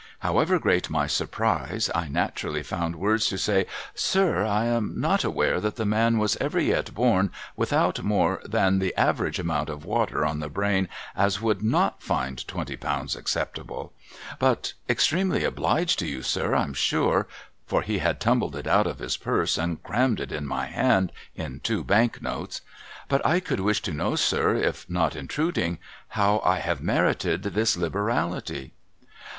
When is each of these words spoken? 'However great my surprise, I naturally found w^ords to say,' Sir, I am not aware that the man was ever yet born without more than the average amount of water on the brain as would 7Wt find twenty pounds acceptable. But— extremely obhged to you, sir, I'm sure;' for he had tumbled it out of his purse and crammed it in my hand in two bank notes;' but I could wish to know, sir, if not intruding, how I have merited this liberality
'However 0.21 0.57
great 0.57 0.89
my 0.89 1.05
surprise, 1.05 1.87
I 1.93 2.07
naturally 2.07 2.63
found 2.63 2.95
w^ords 2.95 3.29
to 3.29 3.37
say,' 3.37 3.67
Sir, 3.93 4.43
I 4.43 4.65
am 4.65 4.93
not 4.99 5.23
aware 5.23 5.61
that 5.61 5.75
the 5.75 5.85
man 5.85 6.17
was 6.17 6.35
ever 6.37 6.59
yet 6.59 6.95
born 6.95 7.31
without 7.55 8.01
more 8.01 8.41
than 8.43 8.79
the 8.79 8.97
average 8.99 9.37
amount 9.37 9.69
of 9.69 9.85
water 9.85 10.25
on 10.25 10.39
the 10.39 10.49
brain 10.49 10.89
as 11.15 11.39
would 11.39 11.59
7Wt 11.59 11.93
find 12.01 12.47
twenty 12.47 12.75
pounds 12.75 13.15
acceptable. 13.15 13.93
But— 14.39 14.73
extremely 14.89 15.41
obhged 15.43 15.97
to 15.97 16.07
you, 16.07 16.23
sir, 16.23 16.55
I'm 16.55 16.73
sure;' 16.73 17.27
for 17.67 17.83
he 17.83 17.99
had 17.99 18.19
tumbled 18.19 18.55
it 18.55 18.65
out 18.65 18.87
of 18.87 18.97
his 18.97 19.17
purse 19.17 19.55
and 19.55 19.83
crammed 19.83 20.19
it 20.19 20.31
in 20.31 20.47
my 20.47 20.65
hand 20.65 21.11
in 21.35 21.59
two 21.59 21.83
bank 21.83 22.23
notes;' 22.23 22.61
but 23.07 23.23
I 23.23 23.39
could 23.39 23.59
wish 23.59 23.83
to 23.83 23.93
know, 23.93 24.15
sir, 24.15 24.55
if 24.55 24.89
not 24.89 25.15
intruding, 25.15 25.77
how 26.17 26.41
I 26.43 26.57
have 26.57 26.81
merited 26.81 27.43
this 27.43 27.77
liberality 27.77 28.71